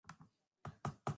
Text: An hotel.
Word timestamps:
An 0.09 0.71
hotel. 0.81 1.01